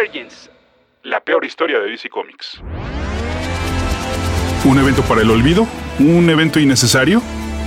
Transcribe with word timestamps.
Convergence, 0.00 0.48
la 1.02 1.20
peor 1.20 1.44
historia 1.44 1.78
de 1.78 1.90
DC 1.90 2.08
Comics. 2.08 2.58
¿Un 4.64 4.78
evento 4.78 5.02
para 5.02 5.20
el 5.20 5.30
olvido? 5.30 5.66
¿Un 5.98 6.30
evento 6.30 6.58
innecesario? 6.58 7.20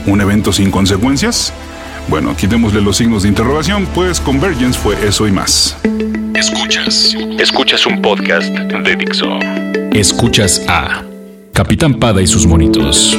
¿Un 0.08 0.20
evento 0.20 0.52
sin 0.52 0.72
consecuencias? 0.72 1.54
Bueno, 2.08 2.36
quitémosle 2.36 2.82
los 2.82 2.98
signos 2.98 3.22
de 3.22 3.30
interrogación, 3.30 3.86
pues 3.94 4.20
Convergence 4.20 4.80
fue 4.80 4.96
eso 5.06 5.28
y 5.28 5.32
más. 5.32 5.78
Escuchas. 6.34 7.14
Escuchas 7.38 7.86
un 7.86 8.02
podcast 8.02 8.50
de 8.50 8.96
Dixo. 8.96 9.38
Escuchas 9.92 10.66
a 10.68 11.04
Capitán 11.54 12.00
Pada 12.00 12.20
y 12.20 12.26
sus 12.26 12.48
monitos. 12.48 13.16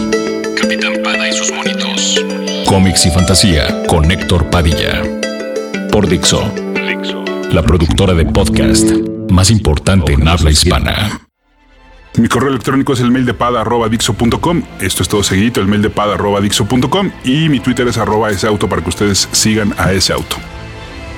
Capitán 0.60 0.94
Pada 1.04 1.28
y 1.28 1.32
sus 1.32 1.52
monitos. 1.52 2.24
Cómics 2.66 3.06
y 3.06 3.10
fantasía 3.10 3.86
con 3.86 4.10
Héctor 4.10 4.50
Padilla. 4.50 5.02
Por 5.92 6.08
Dixo. 6.08 6.52
Dixo. 6.88 7.23
La 7.54 7.62
productora 7.62 8.14
de 8.14 8.26
podcast 8.26 8.90
más 9.30 9.48
importante 9.48 10.14
en 10.14 10.26
habla 10.26 10.50
hispana. 10.50 11.20
Mi 12.18 12.26
correo 12.26 12.50
electrónico 12.50 12.94
es 12.94 12.98
el 12.98 13.12
mail. 13.12 13.32
Esto 14.80 15.02
es 15.04 15.08
todo 15.08 15.22
seguidito, 15.22 15.60
el 15.60 15.68
mail. 15.68 15.88
Y 17.24 17.48
mi 17.48 17.60
Twitter 17.60 17.86
es 17.86 17.96
arroba 17.96 18.30
ese 18.30 18.48
auto 18.48 18.68
para 18.68 18.82
que 18.82 18.88
ustedes 18.88 19.28
sigan 19.30 19.72
a 19.78 19.92
ese 19.92 20.12
auto. 20.12 20.34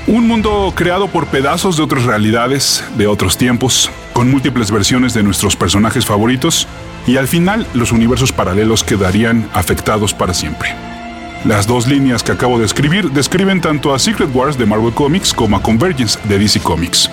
Un 0.09 0.29
mundo 0.29 0.75
creado 0.77 1.09
por 1.09 1.27
pedazos 1.29 1.79
de 1.79 1.85
otras 1.85 2.05
realidades, 2.05 2.85
de 2.99 3.07
otros 3.07 3.39
tiempos, 3.39 3.91
con 4.13 4.31
múltiples 4.31 4.71
versiones 4.71 5.15
de 5.15 5.23
nuestros 5.23 5.57
personajes 5.57 6.05
favoritos, 6.05 6.69
y 7.07 7.17
al 7.17 7.29
final 7.29 7.67
los 7.73 7.93
universos 7.93 8.33
paralelos 8.33 8.85
quedarían 8.85 9.49
afectados 9.55 10.13
para 10.13 10.35
siempre. 10.35 10.96
Las 11.45 11.67
dos 11.67 11.87
líneas 11.87 12.23
que 12.23 12.33
acabo 12.33 12.59
de 12.59 12.65
escribir 12.65 13.11
describen 13.11 13.61
tanto 13.61 13.95
a 13.95 13.99
Secret 13.99 14.31
Wars 14.35 14.59
de 14.59 14.67
Marvel 14.67 14.93
Comics 14.93 15.33
como 15.33 15.57
a 15.57 15.63
Convergence 15.63 16.19
de 16.25 16.39
DC 16.39 16.61
Comics. 16.61 17.11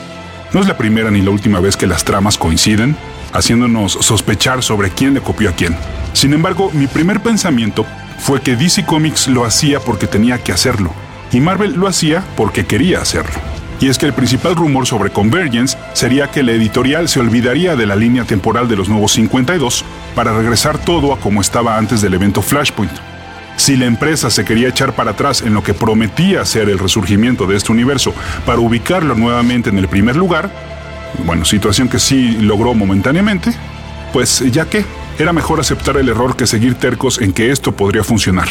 No 0.53 0.61
es 0.61 0.67
la 0.67 0.77
primera 0.77 1.11
ni 1.11 1.21
la 1.21 1.29
última 1.29 1.59
vez 1.59 1.77
que 1.77 1.87
las 1.87 2.03
tramas 2.03 2.37
coinciden, 2.37 2.95
haciéndonos 3.31 3.93
sospechar 3.93 4.63
sobre 4.63 4.89
quién 4.89 5.13
le 5.13 5.21
copió 5.21 5.49
a 5.49 5.53
quién. 5.53 5.75
Sin 6.13 6.33
embargo, 6.33 6.71
mi 6.73 6.87
primer 6.87 7.21
pensamiento 7.21 7.85
fue 8.19 8.41
que 8.41 8.55
DC 8.55 8.85
Comics 8.85 9.27
lo 9.27 9.45
hacía 9.45 9.79
porque 9.79 10.07
tenía 10.07 10.39
que 10.39 10.51
hacerlo, 10.51 10.93
y 11.31 11.39
Marvel 11.39 11.73
lo 11.73 11.87
hacía 11.87 12.23
porque 12.35 12.65
quería 12.65 13.01
hacerlo. 13.01 13.39
Y 13.79 13.89
es 13.89 13.97
que 13.97 14.05
el 14.05 14.13
principal 14.13 14.55
rumor 14.55 14.87
sobre 14.87 15.09
Convergence 15.09 15.77
sería 15.93 16.31
que 16.31 16.41
la 16.41 16.53
editorial 16.53 17.09
se 17.09 17.19
olvidaría 17.19 17.75
de 17.75 17.85
la 17.85 17.95
línea 17.95 18.23
temporal 18.23 18.67
de 18.67 18.77
los 18.77 18.87
nuevos 18.87 19.11
52 19.13 19.83
para 20.15 20.33
regresar 20.33 20.77
todo 20.77 21.13
a 21.13 21.19
como 21.19 21.41
estaba 21.41 21.77
antes 21.77 22.01
del 22.01 22.13
evento 22.13 22.41
Flashpoint. 22.41 23.12
Si 23.55 23.77
la 23.77 23.85
empresa 23.85 24.29
se 24.29 24.43
quería 24.43 24.69
echar 24.69 24.93
para 24.93 25.11
atrás 25.11 25.41
en 25.41 25.53
lo 25.53 25.63
que 25.63 25.73
prometía 25.73 26.45
ser 26.45 26.69
el 26.69 26.79
resurgimiento 26.79 27.45
de 27.45 27.55
este 27.55 27.71
universo 27.71 28.13
para 28.45 28.59
ubicarlo 28.59 29.15
nuevamente 29.15 29.69
en 29.69 29.77
el 29.77 29.87
primer 29.87 30.15
lugar, 30.15 30.51
bueno, 31.25 31.45
situación 31.45 31.87
que 31.87 31.99
sí 31.99 32.37
logró 32.41 32.73
momentáneamente, 32.73 33.53
pues 34.11 34.39
ya 34.51 34.65
que 34.65 34.85
era 35.19 35.31
mejor 35.31 35.59
aceptar 35.59 35.97
el 35.97 36.09
error 36.09 36.35
que 36.35 36.47
seguir 36.47 36.75
tercos 36.75 37.21
en 37.21 37.33
que 37.33 37.51
esto 37.51 37.71
podría 37.71 38.03
funcionar. 38.03 38.47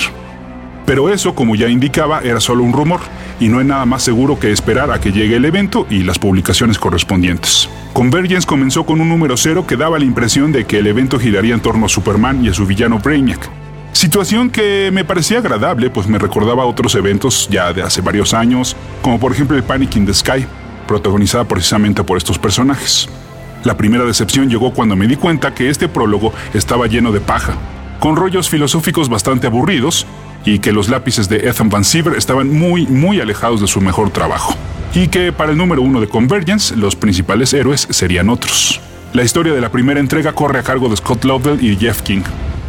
Pero 0.87 1.13
eso, 1.13 1.35
como 1.35 1.55
ya 1.55 1.69
indicaba, 1.69 2.21
era 2.21 2.41
solo 2.41 2.65
un 2.65 2.73
rumor, 2.73 3.01
y 3.41 3.49
no 3.49 3.59
hay 3.59 3.65
nada 3.65 3.87
más 3.87 4.03
seguro 4.03 4.39
que 4.39 4.53
esperar 4.53 4.91
a 4.91 5.01
que 5.01 5.13
llegue 5.13 5.37
el 5.37 5.45
evento 5.45 5.87
y 5.91 6.03
las 6.03 6.19
publicaciones 6.19 6.79
correspondientes. 6.79 7.69
Convergence 7.93 8.47
comenzó 8.47 8.85
con 8.85 9.01
un 9.01 9.09
número 9.09 9.37
cero 9.37 9.67
que 9.67 9.77
daba 9.77 9.99
la 9.99 10.05
impresión 10.05 10.53
de 10.53 10.65
que 10.65 10.79
el 10.79 10.87
evento 10.87 11.19
giraría 11.19 11.55
en 11.55 11.61
torno 11.61 11.87
a 11.87 11.89
Superman 11.89 12.45
y 12.45 12.49
a 12.49 12.55
su 12.55 12.67
villano 12.67 12.99
Brainiac. 12.99 13.62
Situación 13.93 14.51
que 14.51 14.91
me 14.93 15.05
parecía 15.05 15.39
agradable, 15.39 15.91
pues 15.91 16.07
me 16.07 16.19
recordaba 16.19 16.65
otros 16.65 16.95
eventos 16.95 17.49
ya 17.51 17.73
de 17.73 17.83
hace 17.83 18.01
varios 18.01 18.33
años, 18.33 18.75
como 19.03 19.21
por 19.21 19.33
ejemplo 19.33 19.57
el 19.57 19.63
Panic 19.63 19.97
in 19.97 20.07
the 20.07 20.15
Sky, 20.15 20.47
protagonizada 20.89 21.45
precisamente 21.45 22.03
por 22.03 22.17
estos 22.17 22.39
personajes. 22.39 23.09
La 23.65 23.77
primera 23.77 24.05
decepción 24.05 24.49
llegó 24.49 24.73
cuando 24.73 24.97
me 24.97 25.07
di 25.07 25.17
cuenta 25.17 25.55
que 25.55 25.69
este 25.69 25.89
prólogo 25.89 26.33
estaba 26.55 26.87
lleno 26.87 27.13
de 27.13 27.21
paja, 27.21 27.55
con 28.01 28.17
rollos 28.17 28.49
filosóficos 28.49 29.09
bastante 29.09 29.47
aburridos 29.47 30.07
y 30.45 30.59
que 30.59 30.73
los 30.73 30.89
lápices 30.89 31.29
de 31.29 31.49
Ethan 31.49 31.69
Van 31.69 31.85
Siever 31.85 32.15
estaban 32.17 32.49
muy, 32.49 32.87
muy 32.87 33.21
alejados 33.21 33.61
de 33.61 33.69
su 33.69 33.81
mejor 33.81 34.11
trabajo. 34.11 34.55
Y 34.95 35.09
que 35.09 35.33
para 35.33 35.53
el 35.53 35.59
número 35.59 35.83
uno 35.83 36.01
de 36.01 36.09
Convergence, 36.09 36.75
los 36.77 36.97
principales 36.97 37.53
héroes 37.53 37.87
serían 37.91 38.31
otros. 38.31 38.81
La 39.13 39.23
historia 39.23 39.53
de 39.53 39.61
la 39.61 39.71
primera 39.71 40.01
entrega 40.01 40.33
corre 40.33 40.59
a 40.59 40.63
cargo 40.63 40.89
de 40.89 40.97
Scott 40.97 41.25
Lovell 41.25 41.63
y 41.63 41.77
Jeff 41.77 42.03
King. 42.03 42.23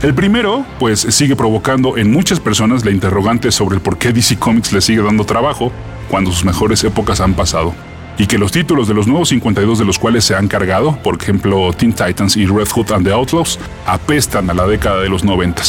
El 0.04 0.14
primero, 0.14 0.66
pues 0.80 1.00
sigue 1.00 1.34
provocando 1.34 1.98
en 1.98 2.12
muchas 2.12 2.42
personas 2.42 2.84
la 2.84 2.92
interrogante 2.92 3.54
sobre 3.54 3.76
el 3.76 3.82
por 3.82 3.98
qué 3.98 4.12
DC 4.12 4.38
Comics 4.38 4.74
le 4.74 4.82
sigue 4.82 5.02
dando 5.02 5.24
trabajo 5.24 5.72
cuando 6.10 6.30
sus 6.30 6.44
mejores 6.44 6.84
épocas 6.84 7.22
han 7.22 7.36
pasado 7.36 7.74
y 8.18 8.28
que 8.28 8.38
los 8.38 8.52
títulos 8.52 8.90
de 8.90 8.96
los 8.96 9.08
nuevos 9.08 9.30
52 9.30 9.80
de 9.80 9.86
los 9.86 9.98
cuales 9.98 10.26
se 10.26 10.36
han 10.36 10.50
cargado, 10.50 10.98
por 11.02 11.16
ejemplo 11.22 11.72
Teen 11.72 11.94
Titans 11.94 12.36
y 12.36 12.46
Red 12.46 12.68
Hood 12.68 12.92
and 12.92 13.06
the 13.08 13.14
Outlaws, 13.14 13.58
apestan 13.86 14.50
a 14.50 14.54
la 14.54 14.68
década 14.68 15.00
de 15.00 15.08
los 15.08 15.24
90. 15.24 15.64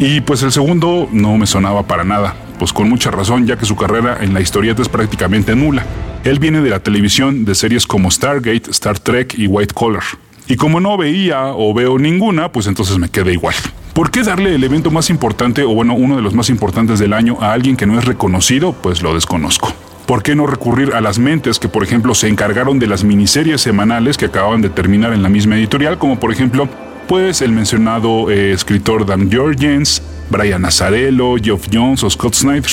Y 0.00 0.20
pues 0.20 0.42
el 0.42 0.50
segundo 0.50 1.08
no 1.12 1.38
me 1.38 1.46
sonaba 1.46 1.84
para 1.84 2.02
nada, 2.02 2.34
pues 2.58 2.72
con 2.72 2.88
mucha 2.88 3.12
razón 3.12 3.46
ya 3.46 3.56
que 3.56 3.66
su 3.66 3.76
carrera 3.76 4.18
en 4.20 4.34
la 4.34 4.40
historieta 4.40 4.82
es 4.82 4.88
prácticamente 4.88 5.54
nula. 5.54 5.86
Él 6.24 6.40
viene 6.40 6.60
de 6.60 6.70
la 6.70 6.80
televisión 6.80 7.44
de 7.44 7.54
series 7.54 7.86
como 7.86 8.10
Stargate, 8.10 8.68
Star 8.68 8.98
Trek 8.98 9.38
y 9.38 9.46
White 9.46 9.74
Collar. 9.74 10.02
Y 10.48 10.56
como 10.56 10.80
no 10.80 10.96
veía 10.96 11.46
o 11.46 11.74
veo 11.74 11.98
ninguna, 11.98 12.52
pues 12.52 12.66
entonces 12.66 12.98
me 12.98 13.08
quedé 13.08 13.32
igual. 13.32 13.54
¿Por 13.92 14.10
qué 14.10 14.22
darle 14.22 14.54
el 14.54 14.62
evento 14.62 14.90
más 14.90 15.10
importante 15.10 15.64
o 15.64 15.74
bueno, 15.74 15.94
uno 15.94 16.16
de 16.16 16.22
los 16.22 16.34
más 16.34 16.50
importantes 16.50 16.98
del 16.98 17.12
año 17.12 17.38
a 17.40 17.52
alguien 17.52 17.76
que 17.76 17.86
no 17.86 17.98
es 17.98 18.04
reconocido? 18.04 18.72
Pues 18.74 19.02
lo 19.02 19.14
desconozco. 19.14 19.72
¿Por 20.06 20.22
qué 20.22 20.36
no 20.36 20.46
recurrir 20.46 20.94
a 20.94 21.00
las 21.00 21.18
mentes 21.18 21.58
que, 21.58 21.68
por 21.68 21.82
ejemplo, 21.82 22.14
se 22.14 22.28
encargaron 22.28 22.78
de 22.78 22.86
las 22.86 23.02
miniseries 23.02 23.60
semanales 23.60 24.16
que 24.16 24.26
acababan 24.26 24.60
de 24.60 24.68
terminar 24.68 25.12
en 25.12 25.22
la 25.22 25.28
misma 25.28 25.56
editorial, 25.56 25.98
como 25.98 26.20
por 26.20 26.30
ejemplo, 26.30 26.68
pues 27.08 27.42
el 27.42 27.50
mencionado 27.50 28.30
eh, 28.30 28.52
escritor 28.52 29.04
Dan 29.04 29.32
Jorgens, 29.32 30.02
Brian 30.30 30.62
Nazarello, 30.62 31.36
Geoff 31.42 31.66
Jones 31.72 32.04
o 32.04 32.10
Scott 32.10 32.34
Snyder? 32.34 32.70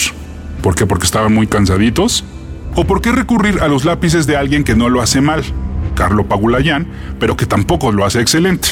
¿Por 0.61 0.75
qué? 0.75 0.85
Porque 0.85 1.05
estaban 1.05 1.33
muy 1.33 1.47
cansaditos. 1.47 2.23
¿O 2.75 2.85
por 2.85 3.01
qué 3.01 3.11
recurrir 3.11 3.61
a 3.61 3.67
los 3.67 3.85
lápices 3.85 4.27
de 4.27 4.37
alguien 4.37 4.63
que 4.63 4.75
no 4.75 4.89
lo 4.89 5.01
hace 5.01 5.21
mal, 5.21 5.43
Carlo 5.93 6.25
Pagulayan, 6.25 6.87
pero 7.19 7.37
que 7.37 7.45
tampoco 7.45 7.91
lo 7.91 8.05
hace 8.05 8.19
excelente? 8.21 8.69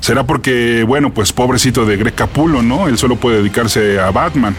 ¿Será 0.00 0.26
porque, 0.26 0.84
bueno, 0.84 1.14
pues 1.14 1.32
pobrecito 1.32 1.86
de 1.86 1.96
Greg 1.96 2.14
Capullo, 2.14 2.62
¿no? 2.62 2.88
Él 2.88 2.98
solo 2.98 3.16
puede 3.16 3.38
dedicarse 3.38 3.98
a 3.98 4.10
Batman 4.10 4.54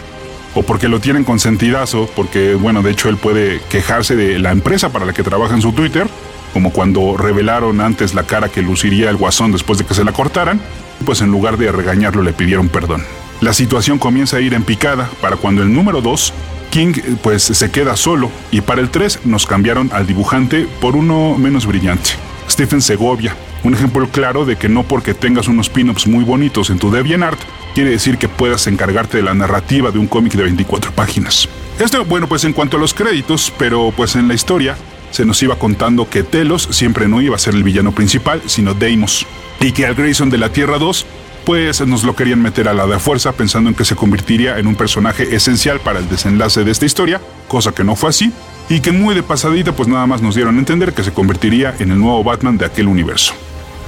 o 0.56 0.62
porque 0.62 0.88
lo 0.88 1.00
tienen 1.00 1.22
consentidazo, 1.22 2.10
porque 2.16 2.54
bueno, 2.54 2.82
de 2.82 2.90
hecho 2.90 3.08
él 3.08 3.16
puede 3.16 3.60
quejarse 3.68 4.16
de 4.16 4.38
la 4.38 4.50
empresa 4.50 4.90
para 4.90 5.04
la 5.04 5.12
que 5.12 5.22
trabaja 5.22 5.54
en 5.54 5.60
su 5.60 5.72
Twitter, 5.72 6.08
como 6.52 6.72
cuando 6.72 7.16
revelaron 7.16 7.80
antes 7.80 8.14
la 8.14 8.24
cara 8.24 8.48
que 8.48 8.62
luciría 8.62 9.10
el 9.10 9.16
guasón 9.16 9.52
después 9.52 9.78
de 9.78 9.84
que 9.84 9.94
se 9.94 10.02
la 10.02 10.12
cortaran, 10.12 10.60
pues 11.04 11.20
en 11.20 11.30
lugar 11.30 11.58
de 11.58 11.70
regañarlo 11.70 12.22
le 12.22 12.32
pidieron 12.32 12.68
perdón. 12.68 13.04
La 13.42 13.52
situación 13.52 13.98
comienza 13.98 14.38
a 14.38 14.40
ir 14.40 14.54
en 14.54 14.62
picada 14.62 15.10
para 15.20 15.36
cuando 15.36 15.62
el 15.62 15.72
número 15.72 16.00
2, 16.00 16.32
King 16.70 16.92
pues 17.22 17.42
se 17.42 17.70
queda 17.70 17.96
solo 17.96 18.30
y 18.50 18.60
para 18.60 18.80
el 18.80 18.90
3 18.90 19.20
nos 19.24 19.46
cambiaron 19.46 19.90
al 19.92 20.06
dibujante 20.06 20.66
por 20.80 20.96
uno 20.96 21.36
menos 21.38 21.66
brillante, 21.66 22.10
Stephen 22.48 22.82
Segovia, 22.82 23.34
un 23.64 23.74
ejemplo 23.74 24.08
claro 24.08 24.44
de 24.44 24.56
que 24.56 24.68
no 24.68 24.82
porque 24.82 25.14
tengas 25.14 25.48
unos 25.48 25.68
pin-ups 25.68 26.06
muy 26.06 26.24
bonitos 26.24 26.70
en 26.70 26.78
tu 26.78 26.90
DeviantArt 26.90 27.40
quiere 27.76 27.90
decir 27.90 28.16
que 28.16 28.28
puedas 28.28 28.66
encargarte 28.68 29.18
de 29.18 29.22
la 29.22 29.34
narrativa 29.34 29.90
de 29.90 29.98
un 29.98 30.06
cómic 30.06 30.32
de 30.32 30.44
24 30.44 30.92
páginas. 30.92 31.46
Esto, 31.78 32.06
bueno, 32.06 32.26
pues 32.26 32.44
en 32.44 32.54
cuanto 32.54 32.78
a 32.78 32.80
los 32.80 32.94
créditos, 32.94 33.52
pero 33.58 33.92
pues 33.94 34.16
en 34.16 34.28
la 34.28 34.34
historia 34.34 34.78
se 35.10 35.26
nos 35.26 35.42
iba 35.42 35.58
contando 35.58 36.08
que 36.08 36.22
Telos 36.22 36.68
siempre 36.70 37.06
no 37.06 37.20
iba 37.20 37.36
a 37.36 37.38
ser 37.38 37.54
el 37.54 37.64
villano 37.64 37.92
principal, 37.92 38.40
sino 38.46 38.72
Deimos, 38.72 39.26
y 39.60 39.72
que 39.72 39.84
al 39.84 39.94
Grayson 39.94 40.30
de 40.30 40.38
la 40.38 40.48
Tierra 40.48 40.78
2 40.78 41.04
pues 41.46 41.80
nos 41.86 42.02
lo 42.02 42.16
querían 42.16 42.42
meter 42.42 42.68
a 42.68 42.74
la 42.74 42.88
de 42.88 42.98
fuerza 42.98 43.30
pensando 43.30 43.70
en 43.70 43.76
que 43.76 43.84
se 43.84 43.94
convertiría 43.94 44.58
en 44.58 44.66
un 44.66 44.74
personaje 44.74 45.36
esencial 45.36 45.78
para 45.78 46.00
el 46.00 46.08
desenlace 46.08 46.64
de 46.64 46.72
esta 46.72 46.86
historia, 46.86 47.20
cosa 47.46 47.70
que 47.70 47.84
no 47.84 47.94
fue 47.94 48.10
así, 48.10 48.32
y 48.68 48.80
que 48.80 48.90
muy 48.90 49.14
de 49.14 49.22
pasadita 49.22 49.70
pues 49.70 49.88
nada 49.88 50.08
más 50.08 50.20
nos 50.20 50.34
dieron 50.34 50.56
a 50.56 50.58
entender 50.58 50.92
que 50.92 51.04
se 51.04 51.12
convertiría 51.12 51.72
en 51.78 51.92
el 51.92 52.00
nuevo 52.00 52.24
Batman 52.24 52.58
de 52.58 52.66
aquel 52.66 52.88
universo. 52.88 53.32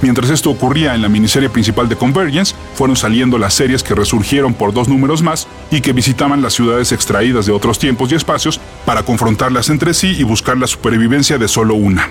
Mientras 0.01 0.29
esto 0.29 0.49
ocurría 0.49 0.95
en 0.95 1.01
la 1.01 1.09
miniserie 1.09 1.49
principal 1.49 1.89
de 1.89 1.97
Convergence, 1.97 2.55
fueron 2.75 2.95
saliendo 2.95 3.37
las 3.37 3.55
series 3.55 3.83
que 3.83 3.93
resurgieron 3.93 4.53
por 4.53 4.73
dos 4.73 4.87
números 4.87 5.21
más 5.21 5.45
y 5.69 5.81
que 5.81 5.91
visitaban 5.91 6.41
las 6.41 6.53
ciudades 6.53 6.93
extraídas 6.93 7.45
de 7.45 7.51
otros 7.51 7.77
tiempos 7.77 8.09
y 8.09 8.15
espacios 8.15 8.61
para 8.85 9.03
confrontarlas 9.03 9.69
entre 9.69 9.93
sí 9.93 10.15
y 10.17 10.23
buscar 10.23 10.57
la 10.57 10.67
supervivencia 10.67 11.37
de 11.37 11.49
solo 11.49 11.73
una. 11.73 12.07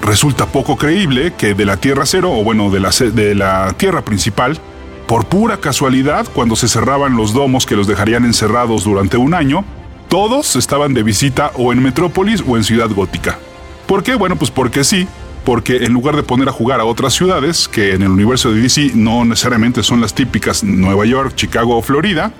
Resulta 0.00 0.46
poco 0.46 0.76
creíble 0.76 1.32
que 1.36 1.54
de 1.54 1.64
la 1.64 1.78
Tierra 1.78 2.06
Cero, 2.06 2.30
o 2.30 2.44
bueno, 2.44 2.70
de 2.70 2.78
la, 2.78 2.90
de 2.90 3.34
la 3.34 3.74
Tierra 3.76 4.04
principal, 4.04 4.60
por 5.06 5.26
pura 5.26 5.58
casualidad, 5.58 6.26
cuando 6.32 6.56
se 6.56 6.68
cerraban 6.68 7.16
los 7.16 7.32
domos 7.32 7.66
que 7.66 7.76
los 7.76 7.86
dejarían 7.86 8.24
encerrados 8.24 8.84
durante 8.84 9.16
un 9.16 9.34
año, 9.34 9.64
todos 10.08 10.56
estaban 10.56 10.94
de 10.94 11.02
visita 11.02 11.52
o 11.54 11.72
en 11.72 11.82
Metrópolis 11.82 12.42
o 12.46 12.56
en 12.56 12.64
Ciudad 12.64 12.90
Gótica. 12.90 13.38
¿Por 13.86 14.02
qué? 14.02 14.14
Bueno, 14.14 14.36
pues 14.36 14.50
porque 14.50 14.84
sí, 14.84 15.06
porque 15.44 15.84
en 15.84 15.92
lugar 15.92 16.16
de 16.16 16.22
poner 16.22 16.48
a 16.48 16.52
jugar 16.52 16.80
a 16.80 16.84
otras 16.84 17.12
ciudades, 17.14 17.68
que 17.68 17.94
en 17.94 18.02
el 18.02 18.08
universo 18.08 18.52
de 18.52 18.60
DC 18.62 18.92
no 18.94 19.24
necesariamente 19.24 19.82
son 19.82 20.00
las 20.00 20.14
típicas 20.14 20.64
Nueva 20.64 21.04
York, 21.04 21.34
Chicago 21.34 21.76
o 21.76 21.82
Florida, 21.82 22.32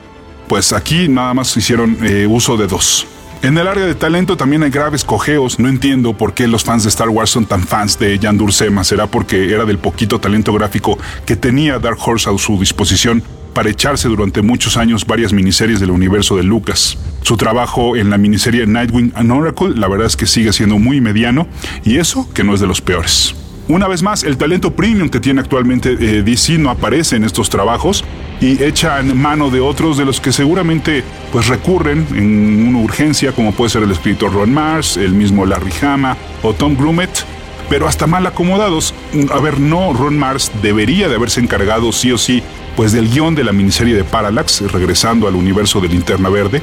pues 0.48 0.72
aquí 0.72 1.08
nada 1.08 1.34
más 1.34 1.56
hicieron 1.56 1.98
eh, 2.02 2.26
uso 2.26 2.56
de 2.56 2.66
dos. 2.66 3.06
En 3.44 3.58
el 3.58 3.68
área 3.68 3.84
de 3.84 3.94
talento 3.94 4.38
también 4.38 4.62
hay 4.62 4.70
graves 4.70 5.04
cojeos. 5.04 5.58
No 5.58 5.68
entiendo 5.68 6.16
por 6.16 6.32
qué 6.32 6.48
los 6.48 6.64
fans 6.64 6.84
de 6.84 6.88
Star 6.88 7.10
Wars 7.10 7.28
son 7.28 7.44
tan 7.44 7.62
fans 7.62 7.98
de 7.98 8.18
Jan 8.18 8.38
Dursema. 8.38 8.84
Será 8.84 9.06
porque 9.06 9.52
era 9.52 9.66
del 9.66 9.76
poquito 9.76 10.18
talento 10.18 10.54
gráfico 10.54 10.98
que 11.26 11.36
tenía 11.36 11.78
Dark 11.78 11.98
Horse 12.02 12.30
a 12.30 12.38
su 12.38 12.58
disposición 12.58 13.22
para 13.52 13.68
echarse 13.68 14.08
durante 14.08 14.40
muchos 14.40 14.78
años 14.78 15.04
varias 15.04 15.34
miniseries 15.34 15.78
del 15.78 15.90
universo 15.90 16.38
de 16.38 16.42
Lucas. 16.42 16.96
Su 17.20 17.36
trabajo 17.36 17.96
en 17.96 18.08
la 18.08 18.16
miniserie 18.16 18.66
Nightwing 18.66 19.12
and 19.14 19.30
Oracle, 19.30 19.74
la 19.76 19.88
verdad 19.88 20.06
es 20.06 20.16
que 20.16 20.24
sigue 20.24 20.54
siendo 20.54 20.78
muy 20.78 21.02
mediano, 21.02 21.46
y 21.84 21.98
eso 21.98 22.26
que 22.32 22.44
no 22.44 22.54
es 22.54 22.60
de 22.60 22.66
los 22.66 22.80
peores. 22.80 23.34
Una 23.66 23.88
vez 23.88 24.02
más, 24.02 24.24
el 24.24 24.36
talento 24.36 24.72
premium 24.72 25.08
que 25.08 25.20
tiene 25.20 25.40
actualmente 25.40 25.92
eh, 25.92 26.22
DC 26.22 26.58
no 26.58 26.68
aparece 26.68 27.16
en 27.16 27.24
estos 27.24 27.48
trabajos 27.48 28.04
y 28.38 28.62
echan 28.62 29.16
mano 29.16 29.48
de 29.48 29.60
otros 29.60 29.96
de 29.96 30.04
los 30.04 30.20
que 30.20 30.32
seguramente 30.32 31.02
pues 31.32 31.48
recurren 31.48 32.06
en 32.10 32.68
una 32.68 32.80
urgencia, 32.80 33.32
como 33.32 33.52
puede 33.52 33.70
ser 33.70 33.82
el 33.82 33.90
escritor 33.90 34.34
Ron 34.34 34.52
Mars, 34.52 34.98
el 34.98 35.12
mismo 35.12 35.46
Larry 35.46 35.72
Hama 35.80 36.14
o 36.42 36.52
Tom 36.52 36.76
Grumet, 36.76 37.24
pero 37.70 37.88
hasta 37.88 38.06
mal 38.06 38.26
acomodados. 38.26 38.92
A 39.32 39.40
ver, 39.40 39.58
no, 39.58 39.94
Ron 39.94 40.18
Mars 40.18 40.52
debería 40.62 41.08
de 41.08 41.14
haberse 41.14 41.40
encargado 41.40 41.90
sí 41.92 42.12
o 42.12 42.18
sí 42.18 42.42
pues 42.76 42.92
del 42.92 43.08
guion 43.08 43.34
de 43.34 43.44
la 43.44 43.52
miniserie 43.52 43.94
de 43.94 44.04
Parallax, 44.04 44.60
regresando 44.72 45.26
al 45.26 45.36
universo 45.36 45.80
de 45.80 45.88
Linterna 45.88 46.28
Verde, 46.28 46.60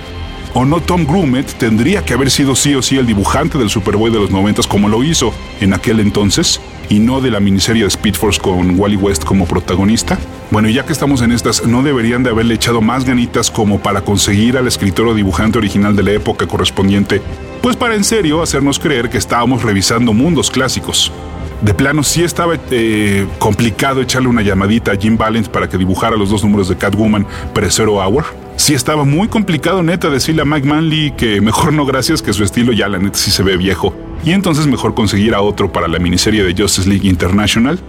o 0.53 0.65
no 0.65 0.81
Tom 0.81 1.05
Grumet 1.05 1.53
tendría 1.53 2.03
que 2.03 2.13
haber 2.13 2.29
sido 2.29 2.55
sí 2.55 2.75
o 2.75 2.81
sí 2.81 2.97
el 2.97 3.05
dibujante 3.05 3.57
del 3.57 3.69
Superboy 3.69 4.11
de 4.11 4.19
los 4.19 4.31
noventas 4.31 4.67
como 4.67 4.89
lo 4.89 5.03
hizo 5.03 5.33
en 5.59 5.73
aquel 5.73 5.99
entonces 5.99 6.59
y 6.89 6.99
no 6.99 7.21
de 7.21 7.31
la 7.31 7.39
miniserie 7.39 7.83
de 7.83 7.87
Speed 7.87 8.15
Force 8.15 8.39
con 8.39 8.77
Wally 8.77 8.97
West 8.97 9.23
como 9.23 9.45
protagonista. 9.45 10.19
Bueno, 10.51 10.67
ya 10.67 10.85
que 10.85 10.91
estamos 10.91 11.21
en 11.21 11.31
estas, 11.31 11.65
¿no 11.65 11.83
deberían 11.83 12.23
de 12.23 12.31
haberle 12.31 12.55
echado 12.55 12.81
más 12.81 13.05
ganitas 13.05 13.49
como 13.49 13.79
para 13.79 14.01
conseguir 14.01 14.57
al 14.57 14.67
escritor 14.67 15.07
o 15.07 15.13
dibujante 15.13 15.57
original 15.57 15.95
de 15.95 16.03
la 16.03 16.11
época 16.11 16.47
correspondiente? 16.47 17.21
Pues 17.61 17.77
para 17.77 17.95
en 17.95 18.03
serio 18.03 18.41
hacernos 18.41 18.77
creer 18.77 19.09
que 19.09 19.17
estábamos 19.17 19.63
revisando 19.63 20.11
mundos 20.11 20.51
clásicos. 20.51 21.13
De 21.61 21.75
plano 21.75 22.01
sí 22.01 22.23
estaba 22.23 22.55
eh, 22.71 23.27
complicado 23.37 24.01
echarle 24.01 24.27
una 24.27 24.41
llamadita 24.41 24.93
a 24.93 24.95
Jim 24.95 25.15
Valent 25.15 25.47
para 25.47 25.69
que 25.69 25.77
dibujara 25.77 26.17
los 26.17 26.31
dos 26.31 26.43
números 26.43 26.69
de 26.69 26.75
Catwoman 26.75 27.27
pre-Zero 27.53 28.03
Hour. 28.03 28.25
Sí 28.55 28.73
estaba 28.73 29.05
muy 29.05 29.27
complicado 29.27 29.83
neta 29.83 30.09
decirle 30.09 30.41
a 30.41 30.45
Mike 30.45 30.67
Manley 30.67 31.11
que 31.11 31.39
mejor 31.39 31.71
no 31.73 31.85
gracias 31.85 32.23
que 32.23 32.33
su 32.33 32.43
estilo 32.43 32.73
ya 32.73 32.87
la 32.87 32.97
neta 32.97 33.17
sí 33.17 33.29
se 33.29 33.43
ve 33.43 33.57
viejo 33.57 33.93
y 34.25 34.31
entonces 34.31 34.65
mejor 34.65 34.95
conseguir 34.95 35.35
a 35.35 35.41
otro 35.41 35.71
para 35.71 35.87
la 35.87 35.99
miniserie 35.99 36.43
de 36.43 36.59
Justice 36.59 36.89
League 36.89 37.07
International. 37.07 37.79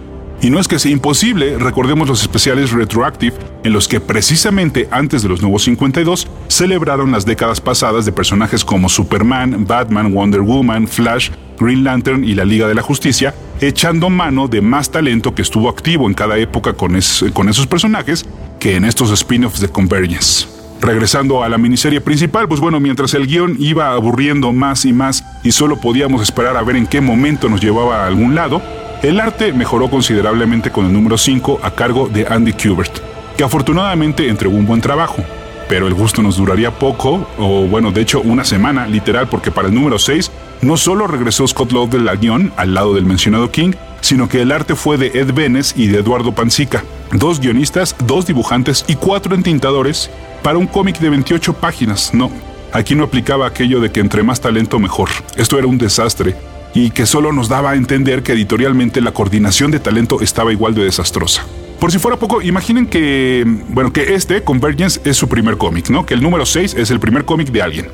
Y 0.41 0.49
no 0.49 0.59
es 0.59 0.67
que 0.67 0.77
sea 0.77 0.91
imposible, 0.91 1.57
recordemos 1.57 2.07
los 2.07 2.21
especiales 2.21 2.71
Retroactive, 2.71 3.33
en 3.63 3.71
los 3.71 3.87
que 3.87 4.01
precisamente 4.01 4.89
antes 4.91 5.23
de 5.23 5.29
los 5.29 5.41
nuevos 5.41 5.63
52 5.63 6.27
celebraron 6.47 7.11
las 7.11 7.25
décadas 7.25 7.61
pasadas 7.61 8.05
de 8.05 8.11
personajes 8.11 8.65
como 8.65 8.89
Superman, 8.89 9.65
Batman, 9.65 10.13
Wonder 10.13 10.41
Woman, 10.41 10.87
Flash, 10.87 11.29
Green 11.57 11.83
Lantern 11.83 12.23
y 12.25 12.35
la 12.35 12.43
Liga 12.43 12.67
de 12.67 12.75
la 12.75 12.81
Justicia, 12.81 13.33
echando 13.67 14.09
mano 14.09 14.47
de 14.47 14.61
más 14.61 14.89
talento 14.89 15.35
que 15.35 15.41
estuvo 15.41 15.69
activo 15.69 16.07
en 16.07 16.13
cada 16.13 16.37
época 16.37 16.73
con, 16.73 16.95
esos 16.95 17.67
personajes 17.67 18.25
que 18.59 18.75
en 18.75 18.85
estos 18.85 19.11
spin-offs 19.11 19.59
de 19.59 19.69
Convergence. 19.69 20.47
Regresando 20.81 21.43
a 21.43 21.49
la 21.49 21.57
miniserie 21.57 22.01
principal, 22.01 22.47
pues 22.47 22.59
bueno, 22.59 22.79
mientras 22.79 23.13
el 23.13 23.27
guion 23.27 23.55
iba 23.59 23.93
aburriendo 23.93 24.51
más 24.51 24.85
y 24.85 24.91
más 24.91 25.23
y 25.43 25.51
solo 25.51 25.77
podíamos 25.77 26.21
esperar 26.21 26.57
a 26.57 26.63
ver 26.63 26.75
en 26.75 26.87
qué 26.87 26.99
momento 26.99 27.47
nos 27.47 27.61
llevaba 27.61 28.03
a 28.03 28.07
algún 28.07 28.35
lado, 28.35 28.61
el 29.01 29.19
arte 29.19 29.53
mejoró 29.53 29.89
considerablemente 29.89 30.71
con 30.71 30.85
el 30.85 30.93
número 30.93 31.17
5 31.17 31.59
a 31.63 31.71
cargo 31.71 32.07
de 32.07 32.25
Andy 32.27 32.53
Kubert, 32.53 32.99
que 33.37 33.43
afortunadamente 33.43 34.27
entregó 34.27 34.55
un 34.55 34.65
buen 34.65 34.81
trabajo. 34.81 35.23
Pero 35.73 35.87
el 35.87 35.95
gusto 35.95 36.21
nos 36.21 36.37
duraría 36.37 36.69
poco, 36.69 37.27
o 37.39 37.65
bueno, 37.65 37.91
de 37.91 38.01
hecho 38.01 38.21
una 38.21 38.43
semana, 38.43 38.85
literal, 38.85 39.27
porque 39.27 39.49
para 39.49 39.69
el 39.69 39.73
número 39.73 39.97
6 39.97 40.29
no 40.61 40.77
solo 40.77 41.07
regresó 41.07 41.47
Scott 41.47 41.71
Lobdell 41.71 42.07
al 42.07 42.19
guion, 42.19 42.53
al 42.57 42.75
lado 42.75 42.93
del 42.93 43.07
mencionado 43.07 43.49
King, 43.49 43.71
sino 43.99 44.29
que 44.29 44.43
el 44.43 44.51
arte 44.51 44.75
fue 44.75 44.99
de 44.99 45.07
Ed 45.07 45.33
Benes 45.33 45.73
y 45.75 45.87
de 45.87 45.97
Eduardo 45.97 46.31
Panzica, 46.35 46.83
dos 47.13 47.39
guionistas, 47.39 47.95
dos 48.05 48.27
dibujantes 48.27 48.85
y 48.87 48.97
cuatro 48.97 49.33
entintadores 49.33 50.11
para 50.43 50.59
un 50.59 50.67
cómic 50.67 50.99
de 50.99 51.09
28 51.09 51.53
páginas. 51.53 52.13
No, 52.13 52.29
aquí 52.71 52.93
no 52.93 53.05
aplicaba 53.05 53.47
aquello 53.47 53.79
de 53.79 53.91
que 53.91 53.99
entre 53.99 54.21
más 54.21 54.41
talento 54.41 54.77
mejor. 54.77 55.09
Esto 55.37 55.57
era 55.57 55.65
un 55.65 55.79
desastre 55.79 56.35
y 56.75 56.91
que 56.91 57.07
solo 57.07 57.33
nos 57.33 57.49
daba 57.49 57.71
a 57.71 57.75
entender 57.75 58.21
que 58.21 58.33
editorialmente 58.33 59.01
la 59.01 59.11
coordinación 59.11 59.71
de 59.71 59.79
talento 59.79 60.21
estaba 60.21 60.51
igual 60.51 60.75
de 60.75 60.83
desastrosa. 60.83 61.47
Por 61.83 61.91
si 61.91 61.99
fuera 61.99 62.17
poco, 62.17 62.41
imaginen 62.41 62.85
que, 62.85 63.43
bueno, 63.67 63.91
que 63.91 64.13
este, 64.13 64.41
Convergence, 64.41 65.01
es 65.03 65.17
su 65.17 65.27
primer 65.27 65.57
cómic, 65.57 65.89
¿no? 65.89 66.05
Que 66.05 66.13
el 66.13 66.23
número 66.23 66.45
6 66.45 66.75
es 66.75 66.91
el 66.91 66.99
primer 67.01 67.25
cómic 67.25 67.49
de 67.49 67.61
alguien. 67.61 67.89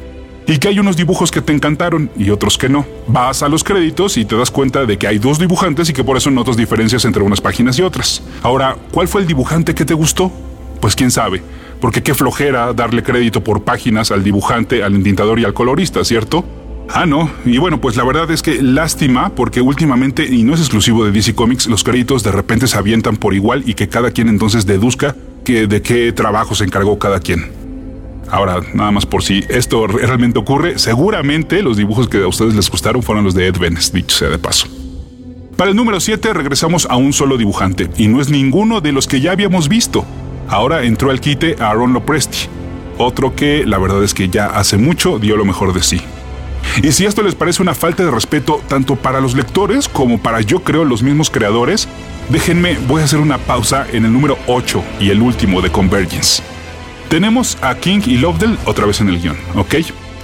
Y 0.45 0.59
que 0.59 0.67
hay 0.67 0.77
unos 0.77 0.95
dibujos 0.95 1.31
que 1.31 1.41
te 1.41 1.53
encantaron 1.53 2.11
y 2.15 2.29
otros 2.29 2.59
que 2.59 2.69
no. 2.69 2.85
Vas 3.07 3.41
a 3.41 3.49
los 3.49 3.63
créditos 3.63 4.17
y 4.17 4.25
te 4.25 4.35
das 4.35 4.51
cuenta 4.51 4.85
de 4.85 4.99
que 4.99 5.07
hay 5.07 5.17
dos 5.17 5.39
dibujantes 5.39 5.89
y 5.89 5.93
que 5.93 6.03
por 6.03 6.17
eso 6.17 6.29
notas 6.29 6.55
diferencias 6.55 7.03
entre 7.03 7.23
unas 7.23 7.41
páginas 7.41 7.79
y 7.79 7.81
otras. 7.81 8.21
Ahora, 8.43 8.77
¿cuál 8.91 9.07
fue 9.07 9.21
el 9.21 9.27
dibujante 9.27 9.73
que 9.73 9.85
te 9.85 9.95
gustó? 9.95 10.31
Pues 10.79 10.95
quién 10.95 11.09
sabe 11.09 11.41
porque 11.79 12.03
qué 12.03 12.13
flojera 12.13 12.73
darle 12.73 13.03
crédito 13.03 13.43
por 13.43 13.63
páginas 13.63 14.11
al 14.11 14.23
dibujante, 14.23 14.83
al 14.83 14.95
entintador 14.95 15.39
y 15.39 15.45
al 15.45 15.53
colorista, 15.53 16.03
¿cierto? 16.03 16.43
Ah, 16.93 17.05
no. 17.05 17.29
Y 17.45 17.57
bueno, 17.59 17.79
pues 17.79 17.95
la 17.95 18.03
verdad 18.03 18.29
es 18.31 18.41
que 18.41 18.61
lástima 18.61 19.29
porque 19.29 19.61
últimamente, 19.61 20.25
y 20.25 20.43
no 20.43 20.53
es 20.53 20.59
exclusivo 20.59 21.05
de 21.05 21.11
DC 21.11 21.35
Comics, 21.35 21.67
los 21.67 21.83
créditos 21.83 22.23
de 22.23 22.31
repente 22.31 22.67
se 22.67 22.77
avientan 22.77 23.15
por 23.17 23.33
igual 23.33 23.63
y 23.65 23.75
que 23.75 23.87
cada 23.87 24.11
quien 24.11 24.27
entonces 24.27 24.65
deduzca 24.65 25.15
que 25.45 25.67
de 25.67 25.81
qué 25.81 26.11
trabajo 26.11 26.55
se 26.55 26.63
encargó 26.63 26.97
cada 26.97 27.19
quien. 27.19 27.51
Ahora, 28.31 28.61
nada 28.73 28.91
más 28.91 29.05
por 29.05 29.23
si 29.23 29.43
esto 29.49 29.87
realmente 29.87 30.39
ocurre, 30.39 30.77
seguramente 30.77 31.61
los 31.63 31.77
dibujos 31.77 32.07
que 32.07 32.23
a 32.23 32.27
ustedes 32.27 32.53
les 32.53 32.69
gustaron 32.69 33.01
fueron 33.01 33.23
los 33.23 33.33
de 33.33 33.47
Ed 33.47 33.57
Benes, 33.57 33.91
dicho 33.91 34.15
sea 34.15 34.29
de 34.29 34.37
paso. 34.37 34.67
Para 35.57 35.71
el 35.71 35.75
número 35.75 35.99
7 35.99 36.33
regresamos 36.33 36.87
a 36.89 36.95
un 36.95 37.11
solo 37.11 37.37
dibujante, 37.37 37.89
y 37.97 38.07
no 38.07 38.21
es 38.21 38.29
ninguno 38.29 38.81
de 38.81 38.91
los 38.91 39.07
que 39.07 39.19
ya 39.19 39.31
habíamos 39.31 39.67
visto. 39.67 40.05
Ahora 40.47 40.83
entró 40.83 41.09
al 41.09 41.19
quite 41.19 41.55
Aaron 41.59 41.93
Lopresti, 41.93 42.47
otro 42.97 43.35
que 43.35 43.65
la 43.65 43.77
verdad 43.77 44.03
es 44.03 44.13
que 44.13 44.29
ya 44.29 44.45
hace 44.45 44.77
mucho 44.77 45.19
dio 45.19 45.35
lo 45.35 45.45
mejor 45.45 45.73
de 45.73 45.81
sí. 45.81 46.01
Y 46.81 46.91
si 46.91 47.05
esto 47.05 47.21
les 47.23 47.35
parece 47.35 47.61
una 47.61 47.73
falta 47.73 48.03
de 48.03 48.11
respeto 48.11 48.61
tanto 48.67 48.95
para 48.95 49.21
los 49.21 49.35
lectores 49.35 49.89
como 49.89 50.19
para 50.19 50.41
yo 50.41 50.63
creo 50.63 50.85
los 50.85 51.03
mismos 51.03 51.29
creadores, 51.29 51.87
déjenme, 52.29 52.77
voy 52.87 53.01
a 53.01 53.05
hacer 53.05 53.19
una 53.19 53.37
pausa 53.37 53.85
en 53.91 54.05
el 54.05 54.13
número 54.13 54.37
8 54.47 54.83
y 54.99 55.09
el 55.09 55.21
último 55.21 55.61
de 55.61 55.71
Convergence. 55.71 56.41
Tenemos 57.09 57.57
a 57.61 57.75
King 57.75 58.01
y 58.05 58.17
Lovedell 58.17 58.57
otra 58.65 58.85
vez 58.85 59.01
en 59.01 59.09
el 59.09 59.19
guion, 59.19 59.37
¿ok? 59.55 59.75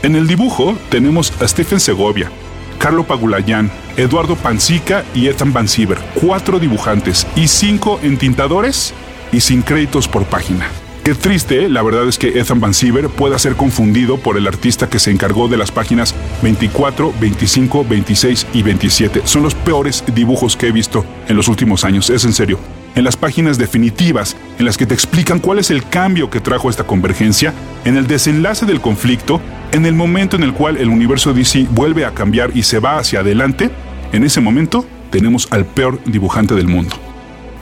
En 0.03 0.15
el 0.15 0.27
dibujo 0.27 0.77
tenemos 0.89 1.33
a 1.41 1.47
Stephen 1.47 1.79
Segovia, 1.79 2.31
Carlo 2.77 3.05
Pagulayan, 3.05 3.71
Eduardo 3.97 4.35
Panzica 4.35 5.03
y 5.13 5.27
Ethan 5.27 5.51
Van 5.51 5.67
Siever, 5.67 5.97
cuatro 6.21 6.59
dibujantes 6.59 7.25
y 7.35 7.47
cinco 7.47 7.99
entintadores 8.03 8.93
y 9.31 9.41
sin 9.41 9.63
créditos 9.63 10.07
por 10.07 10.25
página. 10.25 10.67
Qué 11.05 11.13
triste, 11.13 11.69
la 11.69 11.83
verdad 11.83 12.07
es 12.07 12.17
que 12.17 12.39
Ethan 12.39 12.59
Van 12.59 12.73
Siever 12.73 13.09
pueda 13.09 13.37
ser 13.37 13.55
confundido 13.55 14.17
por 14.17 14.37
el 14.37 14.47
artista 14.47 14.89
que 14.89 14.97
se 14.97 15.11
encargó 15.11 15.47
de 15.47 15.55
las 15.55 15.69
páginas 15.69 16.15
24, 16.41 17.13
25, 17.21 17.85
26 17.87 18.47
y 18.53 18.63
27. 18.63 19.21
Son 19.25 19.43
los 19.43 19.53
peores 19.53 20.03
dibujos 20.15 20.57
que 20.57 20.65
he 20.65 20.71
visto 20.71 21.05
en 21.27 21.37
los 21.37 21.47
últimos 21.47 21.83
años, 21.85 22.09
es 22.09 22.25
en 22.25 22.33
serio. 22.33 22.57
En 22.95 23.03
las 23.03 23.17
páginas 23.17 23.59
definitivas, 23.59 24.35
en 24.57 24.65
las 24.65 24.79
que 24.79 24.87
te 24.87 24.95
explican 24.95 25.37
cuál 25.37 25.59
es 25.59 25.69
el 25.69 25.87
cambio 25.87 26.31
que 26.31 26.39
trajo 26.39 26.71
esta 26.71 26.87
convergencia, 26.87 27.53
en 27.83 27.97
el 27.97 28.07
desenlace 28.07 28.65
del 28.65 28.81
conflicto, 28.81 29.39
en 29.73 29.85
el 29.85 29.93
momento 29.93 30.37
en 30.37 30.41
el 30.41 30.53
cual 30.53 30.75
el 30.77 30.89
universo 30.89 31.35
DC 31.35 31.67
vuelve 31.69 32.03
a 32.05 32.15
cambiar 32.15 32.49
y 32.57 32.63
se 32.63 32.79
va 32.79 32.97
hacia 32.97 33.19
adelante, 33.19 33.69
en 34.11 34.23
ese 34.23 34.41
momento 34.41 34.87
tenemos 35.11 35.49
al 35.51 35.65
peor 35.65 35.99
dibujante 36.05 36.55
del 36.55 36.67
mundo. 36.67 36.95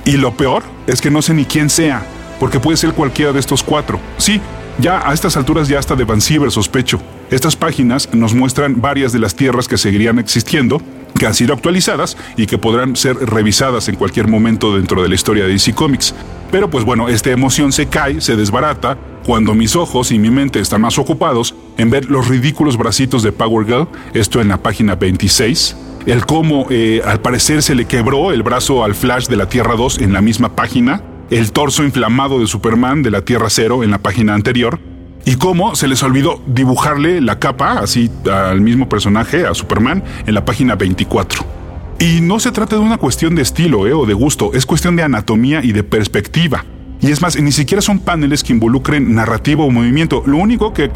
Y 0.06 0.14
lo 0.14 0.38
peor 0.38 0.64
es 0.88 1.02
que 1.02 1.12
no 1.12 1.22
sé 1.22 1.34
ni 1.34 1.44
quién 1.44 1.70
sea, 1.70 2.06
porque 2.40 2.60
puede 2.60 2.78
ser 2.78 2.94
cualquiera 2.94 3.32
de 3.32 3.40
estos 3.40 3.64
cuatro. 3.64 4.00
Sí, 4.18 4.42
ya 4.80 5.08
a 5.08 5.14
estas 5.14 5.38
alturas 5.38 5.68
ya 5.68 5.80
hasta 5.80 5.96
de 5.96 6.04
Van 6.04 6.22
Siever 6.22 6.52
sospecho. 6.52 7.00
Estas 7.30 7.56
páginas 7.56 8.10
nos 8.14 8.34
muestran 8.34 8.82
varias 8.82 9.12
de 9.12 9.20
las 9.20 9.36
tierras 9.36 9.68
que 9.68 9.78
seguirían 9.78 10.20
existiendo, 10.20 10.82
que 11.18 11.28
han 11.28 11.36
sido 11.36 11.54
actualizadas 11.54 12.18
y 12.38 12.46
que 12.46 12.58
podrán 12.58 12.96
ser 12.96 13.18
revisadas 13.18 13.88
en 13.88 13.96
cualquier 13.96 14.28
momento 14.28 14.76
dentro 14.76 15.02
de 15.02 15.10
la 15.10 15.16
historia 15.16 15.46
de 15.46 15.52
DC 15.52 15.74
Comics. 15.74 16.14
Pero 16.52 16.70
pues 16.70 16.86
bueno, 16.86 17.10
esta 17.10 17.32
emoción 17.32 17.72
se 17.72 17.88
cae, 17.88 18.22
se 18.22 18.36
desbarata, 18.36 18.98
cuando 19.26 19.54
mis 19.54 19.76
ojos 19.76 20.12
y 20.12 20.20
mi 20.20 20.30
mente 20.30 20.60
están 20.60 20.82
más 20.82 20.98
ocupados 20.98 21.56
en 21.78 21.90
ver 21.90 22.10
los 22.10 22.28
ridículos 22.28 22.78
bracitos 22.78 23.24
de 23.24 23.32
Power 23.32 23.66
Girl, 23.66 23.88
esto 24.14 24.42
en 24.42 24.50
la 24.50 24.58
página 24.58 24.96
26, 24.96 25.76
el 26.06 26.26
cómo 26.26 26.68
eh, 26.70 27.02
al 27.06 27.22
parecer 27.22 27.64
se 27.64 27.74
le 27.74 27.86
quebró 27.86 28.32
el 28.32 28.44
brazo 28.44 28.84
al 28.84 28.96
Flash 28.96 29.28
de 29.28 29.38
la 29.38 29.48
Tierra 29.48 29.76
2 29.76 30.00
en 30.00 30.12
la 30.12 30.22
misma 30.22 30.56
página, 30.56 31.02
el 31.30 31.52
torso 31.52 31.84
inflamado 31.84 32.40
de 32.40 32.48
Superman 32.48 33.04
de 33.04 33.12
la 33.12 33.22
Tierra 33.22 33.50
0 33.50 33.84
en 33.84 33.92
la 33.92 34.00
página 34.00 34.34
anterior, 34.34 34.80
y 35.26 35.36
cómo 35.36 35.76
se 35.76 35.88
les 35.88 36.04
olvidó 36.04 36.42
dibujarle 36.46 37.22
la 37.22 37.40
capa 37.40 37.80
así 37.80 38.10
al 38.30 38.62
mismo 38.62 38.90
personaje, 38.90 39.46
a 39.46 39.54
Superman, 39.54 40.04
en 40.26 40.34
la 40.34 40.44
página 40.44 40.76
24. 40.76 41.46
Y 42.00 42.22
no 42.22 42.40
se 42.40 42.52
trata 42.52 42.76
de 42.76 42.82
una 42.82 42.98
cuestión 42.98 43.36
de 43.36 43.42
estilo 43.42 43.88
eh, 43.88 43.94
o 43.94 44.06
de 44.06 44.14
gusto, 44.14 44.52
es 44.54 44.66
cuestión 44.66 44.96
de 44.96 45.04
anatomía 45.04 45.64
y 45.64 45.72
de 45.72 45.84
perspectiva. 45.84 46.66
Y 47.00 47.12
es 47.12 47.22
más, 47.22 47.40
ni 47.40 47.52
siquiera 47.52 47.82
son 47.82 48.00
paneles 48.00 48.44
que 48.44 48.54
involucren 48.54 49.14
narrativa 49.14 49.64
o 49.64 49.70
movimiento. 49.70 50.24
Lo 50.26 50.38
único 50.38 50.74
que, 50.74 50.90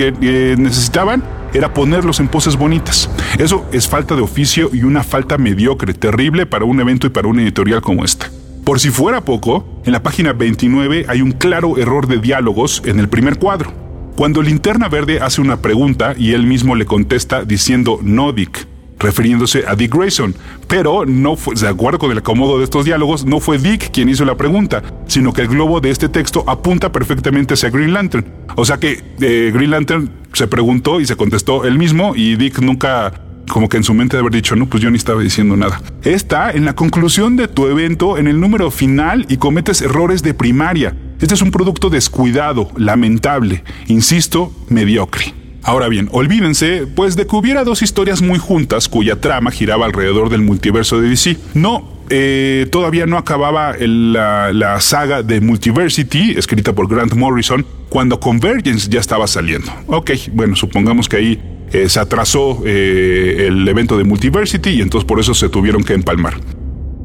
necesitaban 0.58 1.22
era 1.54 1.74
ponerlos 1.74 2.22
en 2.22 2.30
poses 2.30 2.56
bonitas. 2.56 3.10
Eso 3.38 3.66
es 3.74 3.90
falta 3.90 4.16
de 4.16 4.22
oficio 4.22 4.70
y 4.72 4.84
una 4.84 5.04
falta 5.04 5.38
mediocre, 5.38 5.94
terrible 5.94 6.46
para 6.46 6.64
un 6.64 6.80
evento 6.80 7.08
y 7.08 7.10
para 7.10 7.28
una 7.28 7.42
editorial 7.42 7.82
como 7.82 8.06
esta. 8.06 8.32
Por 8.68 8.82
si 8.82 8.90
fuera 8.90 9.22
poco, 9.22 9.66
en 9.86 9.94
la 9.94 10.04
página 10.04 10.34
29 10.34 11.06
hay 11.08 11.22
un 11.22 11.32
claro 11.32 11.78
error 11.78 12.06
de 12.06 12.18
diálogos 12.18 12.82
en 12.84 13.00
el 13.00 13.08
primer 13.08 13.40
cuadro. 13.40 13.72
Cuando 14.18 14.42
Linterna 14.42 14.90
Verde 14.90 15.22
hace 15.22 15.40
una 15.40 15.62
pregunta 15.62 16.16
y 16.18 16.34
él 16.34 16.46
mismo 16.46 16.76
le 16.76 16.86
contesta 16.86 17.46
diciendo 17.46 17.98
no, 18.04 18.34
Dick 18.34 18.68
refiriéndose 19.00 19.64
a 19.66 19.76
Dick 19.76 19.96
Grayson. 19.96 20.36
Pero 20.68 21.06
no 21.06 21.38
fue, 21.38 21.56
de 21.56 21.66
acuerdo 21.66 21.98
con 21.98 22.12
el 22.12 22.18
acomodo 22.18 22.58
de 22.58 22.66
estos 22.66 22.84
diálogos, 22.84 23.24
no 23.24 23.40
fue 23.40 23.58
Dick 23.58 23.90
quien 23.92 24.10
hizo 24.10 24.26
la 24.26 24.36
pregunta, 24.36 24.84
sino 25.06 25.32
que 25.32 25.44
el 25.44 25.48
globo 25.48 25.80
de 25.80 25.90
este 25.90 26.10
texto 26.10 26.44
apunta 26.46 26.92
perfectamente 26.92 27.54
hacia 27.54 27.70
Green 27.70 27.94
Lantern. 27.94 28.26
O 28.58 28.66
sea 28.66 28.80
que 28.80 29.02
eh, 29.22 29.50
Green 29.54 29.72
Lantern 29.72 30.12
se 30.34 30.46
preguntó 30.48 31.00
y 31.00 31.06
se 31.06 31.16
contestó 31.16 31.64
él 31.64 31.78
mismo 31.78 32.18
y 32.18 32.36
Dick 32.36 32.60
nunca 32.60 33.14
como 33.50 33.70
que 33.70 33.78
en 33.78 33.84
su 33.84 33.94
mente 33.94 34.18
de 34.18 34.22
haber 34.22 34.34
dicho, 34.34 34.56
no, 34.56 34.68
pues 34.68 34.82
yo 34.84 34.90
ni 34.90 34.98
estaba 34.98 35.22
diciendo 35.22 35.56
nada. 35.56 35.82
Está 36.04 36.52
en 36.52 36.66
la 36.66 36.74
conclusión 36.74 37.36
de 37.36 37.48
tu 37.48 37.68
evento, 37.68 38.18
en 38.18 38.28
el 38.28 38.40
número 38.40 38.72
final 38.72 39.26
y 39.30 39.38
cometes 39.38 39.82
errores 39.82 40.24
de 40.24 40.34
primaria. 40.34 40.96
Este 41.20 41.34
es 41.34 41.42
un 41.42 41.52
producto 41.52 41.90
descuidado, 41.90 42.70
lamentable, 42.78 43.64
insisto, 43.88 44.52
mediocre. 44.70 45.34
Ahora 45.64 45.90
bien, 45.90 46.08
olvídense, 46.12 46.88
pues 46.88 47.16
de 47.16 47.28
que 47.28 47.36
hubiera 47.36 47.64
dos 47.64 47.82
historias 47.82 48.22
muy 48.22 48.40
juntas 48.40 48.88
cuya 48.88 49.20
trama 49.20 49.52
giraba 49.52 49.86
alrededor 49.86 50.30
del 50.30 50.42
multiverso 50.42 51.02
de 51.02 51.10
DC. 51.10 51.38
No, 51.56 51.98
eh, 52.10 52.68
todavía 52.72 53.06
no 53.06 53.18
acababa 53.18 53.76
la, 53.78 54.80
saga 54.80 55.24
de 55.24 55.42
Multiversity, 55.42 56.36
escrita 56.38 56.74
por 56.74 56.88
Grant 56.88 57.14
Morrison, 57.16 57.66
cuando 57.90 58.20
Convergence 58.20 58.90
ya 58.90 59.00
estaba 59.00 59.28
saliendo. 59.28 59.72
Ok, 59.88 60.12
bueno, 60.32 60.56
supongamos 60.56 61.10
que 61.10 61.18
ahí 61.18 61.57
eh, 61.72 61.90
se 61.90 62.00
atrasó 62.00 62.64
eh, 62.66 63.48
el 63.48 63.68
evento 63.68 63.98
de 63.98 64.04
Multiversity 64.04 64.70
y 64.72 64.82
entonces 64.82 65.06
por 65.06 65.20
eso 65.20 65.34
se 65.34 65.50
tuvieron 65.50 65.84
que 65.84 65.94
empalmar. 65.94 66.40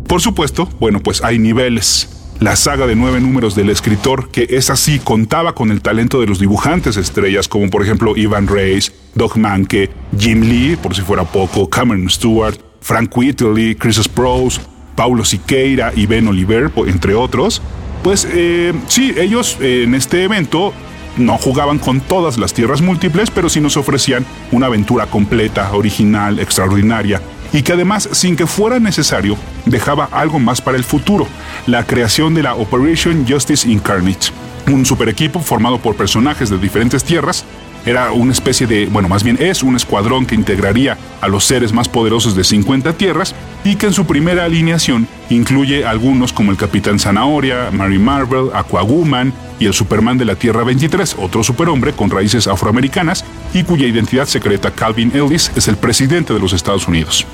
Por 0.06 0.20
supuesto, 0.20 0.68
bueno, 0.78 1.00
pues 1.00 1.22
hay 1.22 1.38
niveles 1.38 2.08
la 2.42 2.56
saga 2.56 2.88
de 2.88 2.96
nueve 2.96 3.20
números 3.20 3.54
del 3.54 3.70
escritor, 3.70 4.30
que 4.30 4.48
es 4.50 4.68
así, 4.68 4.98
contaba 4.98 5.54
con 5.54 5.70
el 5.70 5.80
talento 5.80 6.20
de 6.20 6.26
los 6.26 6.40
dibujantes 6.40 6.96
estrellas, 6.96 7.46
como 7.46 7.70
por 7.70 7.82
ejemplo 7.82 8.16
Ivan 8.16 8.48
Reis, 8.48 8.92
Doug 9.14 9.36
Manke, 9.36 9.90
Jim 10.18 10.40
Lee, 10.40 10.76
por 10.76 10.94
si 10.94 11.02
fuera 11.02 11.22
poco, 11.24 11.70
Cameron 11.70 12.10
Stewart, 12.10 12.58
Frank 12.80 13.16
Whiteley, 13.16 13.76
Chris 13.76 13.96
Sprouse, 14.02 14.60
Paulo 14.96 15.24
Siqueira 15.24 15.92
y 15.94 16.06
Ben 16.06 16.26
Oliver, 16.26 16.70
entre 16.88 17.14
otros. 17.14 17.62
Pues 18.02 18.26
eh, 18.28 18.72
sí, 18.88 19.14
ellos 19.16 19.56
en 19.60 19.94
este 19.94 20.24
evento 20.24 20.72
no 21.16 21.38
jugaban 21.38 21.78
con 21.78 22.00
todas 22.00 22.38
las 22.38 22.54
tierras 22.54 22.80
múltiples, 22.80 23.30
pero 23.30 23.48
sí 23.48 23.60
nos 23.60 23.76
ofrecían 23.76 24.24
una 24.50 24.66
aventura 24.66 25.06
completa, 25.06 25.70
original, 25.72 26.38
extraordinaria, 26.38 27.20
y 27.52 27.62
que 27.62 27.72
además, 27.72 28.08
sin 28.12 28.36
que 28.36 28.46
fuera 28.46 28.78
necesario, 28.78 29.36
dejaba 29.66 30.08
algo 30.10 30.38
más 30.38 30.60
para 30.60 30.78
el 30.78 30.84
futuro, 30.84 31.26
la 31.66 31.84
creación 31.86 32.34
de 32.34 32.42
la 32.42 32.54
Operation 32.54 33.26
Justice 33.28 33.68
Incarnate, 33.68 34.28
un 34.68 34.86
super 34.86 35.08
equipo 35.08 35.40
formado 35.40 35.78
por 35.78 35.96
personajes 35.96 36.48
de 36.48 36.58
diferentes 36.58 37.04
tierras 37.04 37.44
era 37.86 38.12
una 38.12 38.32
especie 38.32 38.66
de, 38.66 38.86
bueno, 38.86 39.08
más 39.08 39.22
bien 39.22 39.36
es 39.40 39.62
un 39.62 39.76
escuadrón 39.76 40.26
que 40.26 40.34
integraría 40.34 40.96
a 41.20 41.28
los 41.28 41.44
seres 41.44 41.72
más 41.72 41.88
poderosos 41.88 42.36
de 42.36 42.44
50 42.44 42.92
tierras 42.94 43.34
y 43.64 43.76
que 43.76 43.86
en 43.86 43.92
su 43.92 44.06
primera 44.06 44.44
alineación 44.44 45.08
incluye 45.30 45.84
algunos 45.84 46.32
como 46.32 46.50
el 46.50 46.56
Capitán 46.56 46.98
Zanahoria, 46.98 47.70
Mary 47.72 47.98
Marvel, 47.98 48.50
Aquawoman 48.54 49.32
y 49.58 49.66
el 49.66 49.74
Superman 49.74 50.18
de 50.18 50.24
la 50.24 50.34
Tierra 50.34 50.64
23, 50.64 51.16
otro 51.18 51.42
superhombre 51.42 51.92
con 51.92 52.10
raíces 52.10 52.46
afroamericanas 52.46 53.24
y 53.54 53.64
cuya 53.64 53.86
identidad 53.86 54.26
secreta 54.26 54.70
Calvin 54.70 55.12
Ellis 55.14 55.52
es 55.56 55.68
el 55.68 55.76
presidente 55.76 56.32
de 56.32 56.40
los 56.40 56.52
Estados 56.52 56.88
Unidos. 56.88 57.26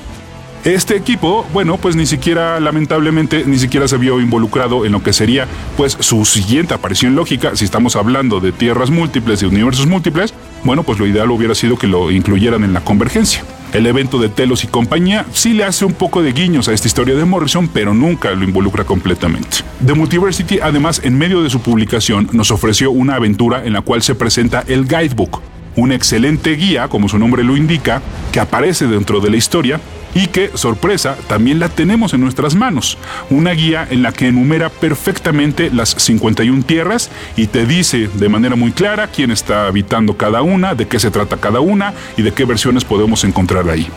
Este 0.64 0.96
equipo, 0.96 1.46
bueno, 1.52 1.76
pues 1.76 1.94
ni 1.94 2.04
siquiera, 2.04 2.58
lamentablemente, 2.58 3.44
ni 3.46 3.58
siquiera 3.58 3.86
se 3.86 3.96
vio 3.96 4.20
involucrado 4.20 4.84
en 4.84 4.92
lo 4.92 5.02
que 5.02 5.12
sería, 5.12 5.46
pues, 5.76 5.96
su 6.00 6.24
siguiente 6.24 6.74
aparición 6.74 7.14
lógica, 7.14 7.54
si 7.54 7.64
estamos 7.64 7.94
hablando 7.94 8.40
de 8.40 8.50
tierras 8.50 8.90
múltiples, 8.90 9.42
y 9.42 9.46
universos 9.46 9.86
múltiples, 9.86 10.34
bueno, 10.64 10.82
pues 10.82 10.98
lo 10.98 11.06
ideal 11.06 11.30
hubiera 11.30 11.54
sido 11.54 11.78
que 11.78 11.86
lo 11.86 12.10
incluyeran 12.10 12.64
en 12.64 12.72
la 12.72 12.80
convergencia. 12.80 13.44
El 13.72 13.86
evento 13.86 14.18
de 14.18 14.28
Telos 14.28 14.64
y 14.64 14.66
compañía 14.66 15.24
sí 15.32 15.52
le 15.52 15.62
hace 15.62 15.84
un 15.84 15.92
poco 15.92 16.22
de 16.22 16.32
guiños 16.32 16.68
a 16.68 16.72
esta 16.72 16.88
historia 16.88 17.14
de 17.14 17.24
Morrison, 17.24 17.68
pero 17.68 17.94
nunca 17.94 18.32
lo 18.32 18.42
involucra 18.42 18.84
completamente. 18.84 19.58
The 19.86 19.94
Multiversity, 19.94 20.58
además, 20.60 21.00
en 21.04 21.16
medio 21.16 21.42
de 21.42 21.50
su 21.50 21.60
publicación, 21.60 22.28
nos 22.32 22.50
ofreció 22.50 22.90
una 22.90 23.14
aventura 23.14 23.64
en 23.64 23.74
la 23.74 23.82
cual 23.82 24.02
se 24.02 24.16
presenta 24.16 24.64
el 24.66 24.88
Guidebook, 24.88 25.40
una 25.76 25.94
excelente 25.94 26.56
guía, 26.56 26.88
como 26.88 27.08
su 27.08 27.18
nombre 27.18 27.44
lo 27.44 27.56
indica, 27.56 28.02
que 28.32 28.40
aparece 28.40 28.86
dentro 28.86 29.20
de 29.20 29.30
la 29.30 29.36
historia 29.36 29.80
y 30.14 30.26
que, 30.28 30.50
sorpresa, 30.54 31.16
también 31.28 31.58
la 31.58 31.68
tenemos 31.68 32.14
en 32.14 32.20
nuestras 32.20 32.54
manos. 32.54 32.98
Una 33.30 33.52
guía 33.52 33.86
en 33.90 34.02
la 34.02 34.12
que 34.12 34.28
enumera 34.28 34.68
perfectamente 34.70 35.70
las 35.72 35.90
51 35.90 36.62
tierras 36.64 37.10
y 37.36 37.46
te 37.46 37.66
dice 37.66 38.08
de 38.12 38.28
manera 38.28 38.56
muy 38.56 38.72
clara 38.72 39.08
quién 39.08 39.30
está 39.30 39.66
habitando 39.66 40.16
cada 40.16 40.42
una, 40.42 40.74
de 40.74 40.86
qué 40.86 40.98
se 40.98 41.10
trata 41.10 41.36
cada 41.36 41.60
una 41.60 41.94
y 42.16 42.22
de 42.22 42.32
qué 42.32 42.44
versiones 42.44 42.84
podemos 42.84 43.24
encontrar 43.24 43.68
ahí. 43.68 43.88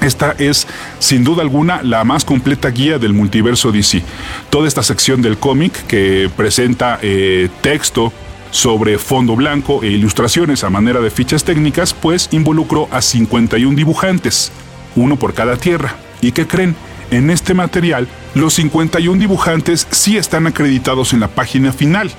Esta 0.00 0.34
es, 0.38 0.66
sin 0.98 1.24
duda 1.24 1.42
alguna, 1.42 1.82
la 1.82 2.04
más 2.04 2.24
completa 2.24 2.70
guía 2.70 2.98
del 2.98 3.12
multiverso 3.12 3.70
DC. 3.70 4.02
Toda 4.48 4.66
esta 4.66 4.82
sección 4.82 5.20
del 5.20 5.36
cómic 5.36 5.72
que 5.86 6.30
presenta 6.34 6.98
eh, 7.02 7.50
texto 7.60 8.12
sobre 8.50 8.98
fondo 8.98 9.36
blanco 9.36 9.82
e 9.82 9.88
ilustraciones 9.88 10.64
a 10.64 10.70
manera 10.70 11.00
de 11.00 11.10
fichas 11.10 11.44
técnicas, 11.44 11.94
pues 11.94 12.28
involucró 12.32 12.88
a 12.90 13.02
51 13.02 13.76
dibujantes, 13.76 14.52
uno 14.96 15.16
por 15.16 15.34
cada 15.34 15.56
tierra. 15.56 15.96
¿Y 16.20 16.32
qué 16.32 16.46
creen? 16.46 16.74
En 17.10 17.30
este 17.30 17.54
material, 17.54 18.06
los 18.34 18.54
51 18.54 19.18
dibujantes 19.18 19.86
sí 19.90 20.16
están 20.16 20.46
acreditados 20.46 21.12
en 21.12 21.20
la 21.20 21.28
página 21.28 21.72
final. 21.72 22.10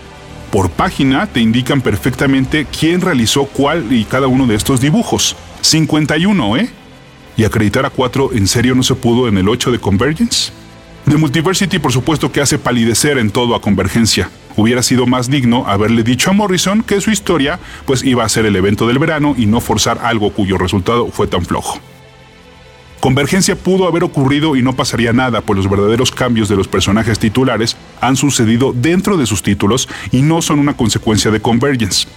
Por 0.52 0.70
página 0.70 1.28
te 1.28 1.40
indican 1.40 1.82
perfectamente 1.82 2.66
quién 2.66 3.00
realizó 3.00 3.46
cuál 3.46 3.94
y 3.94 4.04
cada 4.04 4.28
uno 4.28 4.48
de 4.48 4.56
estos 4.56 4.82
dibujos. 4.82 5.38
51, 5.62 6.58
¿eh? 6.58 6.70
¿Y 7.38 7.46
acreditar 7.46 7.86
a 7.86 7.90
4 7.90 8.32
en 8.34 8.48
serio 8.48 8.76
no 8.76 8.84
se 8.84 8.96
pudo 8.96 9.30
en 9.30 9.38
el 9.38 9.48
8 9.48 9.72
de 9.72 9.80
Convergence? 9.80 10.52
The 11.10 11.16
Multiversity 11.16 11.80
por 11.80 11.94
supuesto 11.94 12.32
que 12.32 12.42
hace 12.42 12.60
palidecer 12.60 13.18
en 13.18 13.32
todo 13.32 13.56
a 13.56 13.62
Convergencia. 13.62 14.30
Hubiera 14.58 14.84
sido 14.84 15.08
más 15.08 15.30
digno 15.30 15.66
haberle 15.68 16.04
dicho 16.04 16.30
a 16.30 16.34
Morrison 16.34 16.84
que 16.84 17.00
su 17.00 17.12
historia 17.12 17.60
pues 17.86 18.04
iba 18.04 18.26
a 18.26 18.30
ser 18.30 18.46
el 18.46 18.58
evento 18.58 18.88
del 18.88 19.00
verano 19.00 19.36
y 19.38 19.46
no 19.46 19.62
forzar 19.62 20.00
algo 20.04 20.34
cuyo 20.34 20.58
resultado 20.58 21.08
fue 21.08 21.28
tan 21.28 21.46
flojo. 21.46 21.80
Convergencia 23.02 23.56
pudo 23.56 23.88
haber 23.88 24.04
ocurrido 24.04 24.56
y 24.56 24.62
no 24.62 24.74
pasaría 24.74 25.12
nada, 25.12 25.42
pues 25.42 25.58
los 25.58 25.68
verdaderos 25.68 26.12
cambios 26.12 26.50
de 26.50 26.56
los 26.56 26.68
personajes 26.68 27.18
titulares 27.18 27.76
han 28.00 28.16
sucedido 28.16 28.74
dentro 28.74 29.18
de 29.18 29.26
sus 29.26 29.42
títulos 29.42 29.90
y 30.12 30.22
no 30.22 30.44
son 30.44 30.60
una 30.60 30.78
consecuencia 30.78 31.32
de 31.32 31.42
Convergence. 31.42 32.08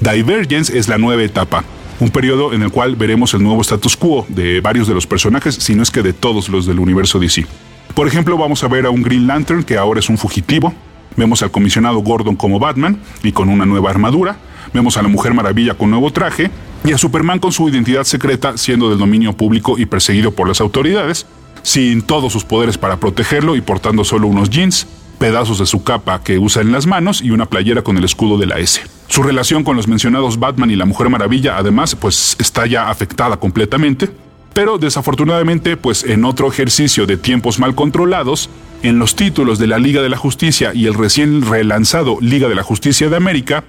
Divergence 0.00 0.76
es 0.78 0.86
la 0.86 0.98
nueva 0.98 1.22
etapa, 1.22 1.64
un 1.98 2.10
periodo 2.10 2.52
en 2.52 2.62
el 2.62 2.70
cual 2.70 2.94
veremos 2.94 3.32
el 3.32 3.42
nuevo 3.42 3.62
status 3.62 3.96
quo 3.96 4.26
de 4.28 4.60
varios 4.60 4.86
de 4.86 4.92
los 4.92 5.06
personajes, 5.06 5.54
si 5.54 5.74
no 5.74 5.82
es 5.82 5.90
que 5.90 6.02
de 6.02 6.12
todos 6.12 6.50
los 6.50 6.66
del 6.66 6.78
universo 6.78 7.18
DC. 7.18 7.46
Por 7.94 8.06
ejemplo, 8.06 8.36
vamos 8.36 8.62
a 8.62 8.68
ver 8.68 8.84
a 8.84 8.90
un 8.90 9.02
Green 9.02 9.26
Lantern 9.26 9.64
que 9.64 9.78
ahora 9.78 9.98
es 9.98 10.10
un 10.10 10.18
fugitivo, 10.18 10.74
vemos 11.16 11.42
al 11.42 11.50
comisionado 11.50 12.00
Gordon 12.00 12.36
como 12.36 12.58
Batman 12.58 13.00
y 13.22 13.32
con 13.32 13.48
una 13.48 13.64
nueva 13.64 13.88
armadura, 13.88 14.36
vemos 14.74 14.98
a 14.98 15.02
la 15.02 15.08
Mujer 15.08 15.32
Maravilla 15.32 15.72
con 15.72 15.88
nuevo 15.88 16.12
traje, 16.12 16.50
y 16.84 16.92
a 16.92 16.98
Superman 16.98 17.38
con 17.38 17.52
su 17.52 17.68
identidad 17.68 18.04
secreta 18.04 18.56
siendo 18.56 18.88
del 18.88 18.98
dominio 18.98 19.32
público 19.32 19.78
y 19.78 19.86
perseguido 19.86 20.32
por 20.32 20.48
las 20.48 20.60
autoridades, 20.60 21.26
sin 21.62 22.02
todos 22.02 22.32
sus 22.32 22.44
poderes 22.44 22.78
para 22.78 22.98
protegerlo 22.98 23.56
y 23.56 23.60
portando 23.60 24.04
solo 24.04 24.26
unos 24.26 24.50
jeans, 24.50 24.86
pedazos 25.18 25.58
de 25.58 25.66
su 25.66 25.82
capa 25.82 26.22
que 26.22 26.38
usa 26.38 26.62
en 26.62 26.72
las 26.72 26.86
manos 26.86 27.20
y 27.20 27.30
una 27.30 27.46
playera 27.46 27.82
con 27.82 27.96
el 27.96 28.04
escudo 28.04 28.38
de 28.38 28.46
la 28.46 28.58
S. 28.58 28.80
Su 29.08 29.22
relación 29.22 29.64
con 29.64 29.76
los 29.76 29.88
mencionados 29.88 30.38
Batman 30.38 30.70
y 30.70 30.76
la 30.76 30.86
Mujer 30.86 31.10
Maravilla 31.10 31.56
además 31.58 31.94
pues 31.94 32.36
está 32.38 32.66
ya 32.66 32.88
afectada 32.88 33.38
completamente, 33.38 34.10
pero 34.54 34.78
desafortunadamente 34.78 35.76
pues 35.76 36.04
en 36.04 36.24
otro 36.24 36.48
ejercicio 36.48 37.06
de 37.06 37.16
tiempos 37.16 37.58
mal 37.58 37.74
controlados, 37.74 38.48
en 38.82 38.98
los 38.98 39.16
títulos 39.16 39.58
de 39.58 39.66
la 39.66 39.78
Liga 39.78 40.02
de 40.02 40.08
la 40.08 40.16
Justicia 40.16 40.72
y 40.72 40.86
el 40.86 40.94
recién 40.94 41.42
relanzado 41.42 42.18
Liga 42.20 42.48
de 42.48 42.54
la 42.54 42.62
Justicia 42.62 43.08
de 43.08 43.16
América, 43.16 43.64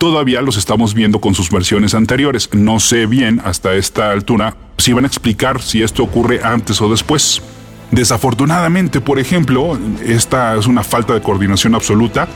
todavía 0.00 0.40
los 0.40 0.56
estamos 0.56 0.94
viendo 0.94 1.20
con 1.20 1.34
sus 1.34 1.50
versiones 1.50 1.92
anteriores. 1.92 2.48
No 2.54 2.80
sé 2.80 3.04
bien 3.04 3.42
hasta 3.44 3.74
esta 3.74 4.10
altura 4.10 4.56
si 4.78 4.94
van 4.94 5.04
a 5.04 5.06
explicar 5.06 5.60
si 5.60 5.82
esto 5.82 6.02
ocurre 6.02 6.40
antes 6.42 6.80
o 6.80 6.88
después. 6.88 7.42
Desafortunadamente, 7.90 9.02
por 9.02 9.18
ejemplo, 9.18 9.78
esta 10.02 10.56
es 10.56 10.66
una 10.66 10.82
falta 10.82 11.12
de 11.12 11.20
coordinación 11.20 11.74
absoluta. 11.74 12.26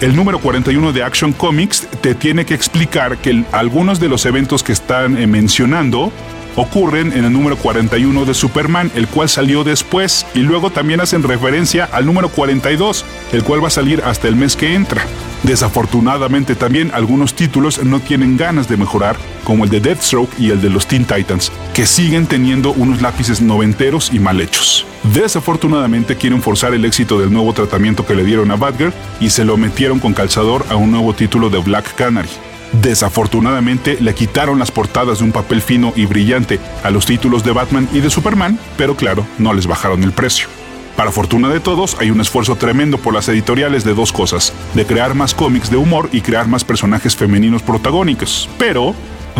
El 0.00 0.16
número 0.16 0.40
41 0.40 0.92
de 0.92 1.04
Action 1.04 1.32
Comics 1.32 1.86
te 2.00 2.16
tiene 2.16 2.44
que 2.44 2.54
explicar 2.54 3.18
que 3.18 3.44
algunos 3.52 4.00
de 4.00 4.08
los 4.08 4.26
eventos 4.26 4.64
que 4.64 4.72
están 4.72 5.16
eh, 5.18 5.28
mencionando 5.28 6.10
ocurren 6.56 7.12
en 7.12 7.24
el 7.24 7.32
número 7.32 7.56
41 7.56 8.24
de 8.24 8.34
Superman, 8.34 8.90
el 8.96 9.06
cual 9.06 9.28
salió 9.28 9.62
después, 9.62 10.26
y 10.34 10.40
luego 10.40 10.70
también 10.70 11.00
hacen 11.00 11.22
referencia 11.22 11.88
al 11.92 12.06
número 12.06 12.28
42, 12.28 13.04
el 13.32 13.44
cual 13.44 13.62
va 13.62 13.68
a 13.68 13.70
salir 13.70 14.02
hasta 14.04 14.26
el 14.26 14.34
mes 14.34 14.56
que 14.56 14.74
entra. 14.74 15.04
Desafortunadamente 15.42 16.54
también 16.54 16.90
algunos 16.92 17.34
títulos 17.34 17.82
no 17.84 18.00
tienen 18.00 18.36
ganas 18.36 18.68
de 18.68 18.76
mejorar, 18.76 19.16
como 19.44 19.64
el 19.64 19.70
de 19.70 19.80
Deathstroke 19.80 20.38
y 20.38 20.50
el 20.50 20.60
de 20.60 20.70
los 20.70 20.86
Teen 20.86 21.04
Titans, 21.04 21.52
que 21.74 21.86
siguen 21.86 22.26
teniendo 22.26 22.72
unos 22.72 23.00
lápices 23.00 23.40
noventeros 23.40 24.12
y 24.12 24.18
mal 24.18 24.40
hechos. 24.40 24.84
Desafortunadamente 25.14 26.16
quieren 26.16 26.42
forzar 26.42 26.74
el 26.74 26.84
éxito 26.84 27.18
del 27.20 27.32
nuevo 27.32 27.52
tratamiento 27.52 28.04
que 28.04 28.14
le 28.14 28.24
dieron 28.24 28.50
a 28.50 28.56
Batgirl 28.56 28.92
y 29.20 29.30
se 29.30 29.44
lo 29.44 29.56
metieron 29.56 30.00
con 30.00 30.12
calzador 30.12 30.66
a 30.70 30.76
un 30.76 30.90
nuevo 30.90 31.14
título 31.14 31.50
de 31.50 31.58
Black 31.58 31.94
Canary. 31.94 32.28
Desafortunadamente 32.72 33.96
le 34.00 34.14
quitaron 34.14 34.58
las 34.58 34.70
portadas 34.70 35.18
de 35.18 35.24
un 35.24 35.32
papel 35.32 35.62
fino 35.62 35.92
y 35.96 36.04
brillante 36.06 36.60
a 36.82 36.90
los 36.90 37.06
títulos 37.06 37.42
de 37.44 37.52
Batman 37.52 37.88
y 37.92 38.00
de 38.00 38.10
Superman, 38.10 38.58
pero 38.76 38.94
claro, 38.94 39.26
no 39.38 39.54
les 39.54 39.66
bajaron 39.66 40.02
el 40.02 40.12
precio. 40.12 40.57
Para 40.98 41.12
fortuna 41.12 41.48
de 41.48 41.60
todos, 41.60 41.96
hay 42.00 42.10
un 42.10 42.20
esfuerzo 42.20 42.56
tremendo 42.56 42.98
por 42.98 43.14
las 43.14 43.28
editoriales 43.28 43.84
de 43.84 43.94
dos 43.94 44.10
cosas, 44.10 44.52
de 44.74 44.84
crear 44.84 45.14
más 45.14 45.32
cómics 45.32 45.70
de 45.70 45.76
humor 45.76 46.08
y 46.12 46.22
crear 46.22 46.48
más 46.48 46.64
personajes 46.64 47.14
femeninos 47.14 47.62
protagónicos. 47.62 48.50
Pero, 48.58 48.96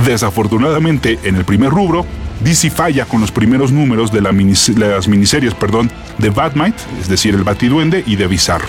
desafortunadamente, 0.06 1.18
en 1.24 1.34
el 1.34 1.44
primer 1.44 1.70
rubro, 1.70 2.06
DC 2.44 2.70
falla 2.70 3.06
con 3.06 3.20
los 3.20 3.32
primeros 3.32 3.72
números 3.72 4.12
de, 4.12 4.20
las 4.20 5.08
miniseries 5.08 5.54
perdón, 5.54 5.90
de 6.18 6.30
Batmite, 6.30 6.80
es 7.00 7.08
decir, 7.08 7.34
el 7.34 7.42
Batiduende, 7.42 8.04
y 8.06 8.14
de 8.14 8.28
Bizarro. 8.28 8.68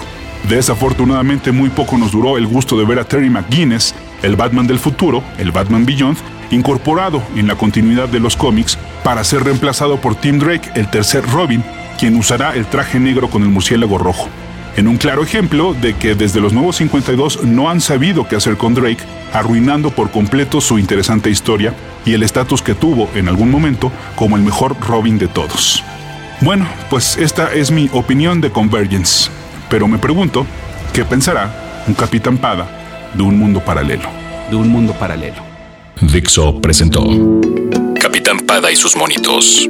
Desafortunadamente 0.49 1.51
muy 1.51 1.69
poco 1.69 1.95
nos 1.95 2.11
duró 2.11 2.39
el 2.39 2.47
gusto 2.47 2.75
de 2.75 2.85
ver 2.85 2.97
a 2.97 3.03
Terry 3.03 3.29
McGuinness, 3.29 3.93
el 4.23 4.35
Batman 4.35 4.65
del 4.65 4.79
futuro, 4.79 5.23
el 5.37 5.51
Batman 5.51 5.85
Beyond, 5.85 6.17
incorporado 6.49 7.21
en 7.35 7.45
la 7.45 7.53
continuidad 7.53 8.09
de 8.09 8.19
los 8.19 8.35
cómics 8.35 8.79
para 9.03 9.23
ser 9.23 9.43
reemplazado 9.43 10.01
por 10.01 10.15
Tim 10.15 10.39
Drake, 10.39 10.71
el 10.73 10.89
tercer 10.89 11.23
Robin, 11.29 11.63
quien 11.99 12.15
usará 12.15 12.55
el 12.55 12.65
traje 12.65 12.99
negro 12.99 13.29
con 13.29 13.43
el 13.43 13.49
murciélago 13.49 13.97
rojo. 13.97 14.29
En 14.77 14.87
un 14.87 14.97
claro 14.97 15.23
ejemplo 15.23 15.73
de 15.73 15.95
que 15.95 16.15
desde 16.15 16.39
los 16.39 16.53
nuevos 16.53 16.77
52 16.77 17.43
no 17.43 17.69
han 17.69 17.81
sabido 17.81 18.27
qué 18.27 18.37
hacer 18.37 18.55
con 18.55 18.73
Drake, 18.73 19.03
arruinando 19.33 19.91
por 19.91 20.09
completo 20.09 20.61
su 20.61 20.79
interesante 20.79 21.29
historia 21.29 21.73
y 22.05 22.13
el 22.13 22.23
estatus 22.23 22.61
que 22.61 22.75
tuvo 22.75 23.09
en 23.15 23.27
algún 23.27 23.51
momento 23.51 23.91
como 24.15 24.37
el 24.37 24.43
mejor 24.43 24.77
Robin 24.79 25.17
de 25.17 25.27
todos. 25.27 25.83
Bueno, 26.41 26.65
pues 26.89 27.17
esta 27.17 27.53
es 27.53 27.71
mi 27.71 27.89
opinión 27.91 28.39
de 28.39 28.49
Convergence, 28.49 29.29
pero 29.69 29.87
me 29.87 29.97
pregunto, 29.97 30.45
¿qué 30.93 31.03
pensará 31.03 31.83
un 31.85 31.93
Capitán 31.93 32.37
Pada 32.37 33.11
de 33.13 33.23
un 33.23 33.37
mundo 33.37 33.59
paralelo? 33.59 34.07
De 34.49 34.55
un 34.55 34.69
mundo 34.69 34.93
paralelo. 34.93 35.43
Dixo 35.99 36.61
presentó 36.61 37.03
Capitán 37.99 38.39
Pada 38.47 38.71
y 38.71 38.77
sus 38.77 38.95
monitos. 38.95 39.69